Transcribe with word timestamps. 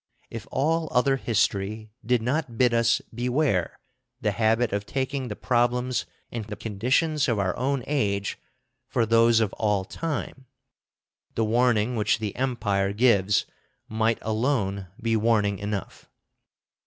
If 0.31 0.47
all 0.49 0.87
other 0.89 1.15
history 1.17 1.91
did 2.03 2.23
not 2.23 2.57
bid 2.57 2.73
us 2.73 3.01
beware 3.13 3.77
the 4.19 4.31
habit 4.31 4.73
of 4.73 4.87
taking 4.87 5.27
the 5.27 5.35
problems 5.35 6.07
and 6.31 6.43
the 6.43 6.55
conditions 6.55 7.27
of 7.27 7.37
our 7.37 7.55
own 7.55 7.83
age 7.85 8.39
for 8.87 9.05
those 9.05 9.39
of 9.41 9.53
all 9.53 9.85
time, 9.85 10.47
the 11.35 11.45
warning 11.45 11.95
which 11.95 12.17
the 12.17 12.35
Empire 12.35 12.93
gives 12.93 13.45
might 13.87 14.17
alone 14.23 14.87
be 14.99 15.15
warning 15.15 15.59
enough. 15.59 16.09